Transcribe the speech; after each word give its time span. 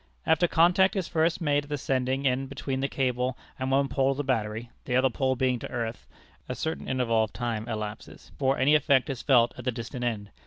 After 0.25 0.47
contact 0.47 0.95
is 0.95 1.07
first 1.07 1.41
made 1.41 1.65
at 1.65 1.69
the 1.69 1.77
sending 1.77 2.25
end 2.25 2.49
between 2.49 2.79
the 2.79 2.87
cable 2.87 3.37
and 3.59 3.69
one 3.69 3.87
pole 3.87 4.09
of 4.09 4.17
the 4.17 4.23
battery 4.23 4.71
(the 4.85 4.95
other 4.95 5.11
pole 5.11 5.35
being 5.35 5.59
to 5.59 5.69
earth), 5.69 6.07
a 6.49 6.55
certain 6.55 6.87
interval 6.87 7.23
of 7.23 7.33
time 7.33 7.67
elapses 7.67 8.31
before 8.31 8.57
any 8.57 8.73
effect 8.73 9.11
is 9.11 9.21
felt 9.21 9.53
at 9.59 9.63
the 9.63 9.71
distant 9.71 10.03
end. 10.03 10.31